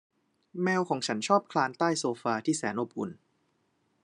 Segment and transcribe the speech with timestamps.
[0.63, 3.11] แมวของฉันชอบคลานข้างใต้โซฟาที่แสนอบอุ่น